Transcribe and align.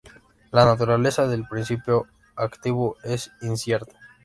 La 0.51 0.65
naturaleza 0.65 1.27
del 1.27 1.47
principio 1.47 2.07
activo 2.35 2.97
es 3.03 3.29
incierta. 3.41 3.99